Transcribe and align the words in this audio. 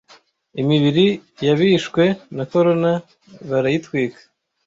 Imibiri 0.61 1.07
yabishwe 1.47 2.03
na 2.35 2.43
corona 2.51 2.91
barayitwika 3.49 4.21